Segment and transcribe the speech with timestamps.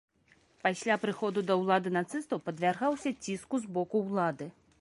[0.67, 4.53] Пасля прыходу да ўлады нацыстаў падвяргаўся ціску з боку ўлады.